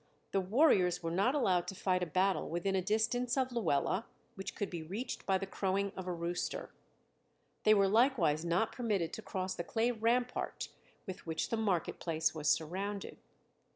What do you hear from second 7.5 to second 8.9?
They were likewise not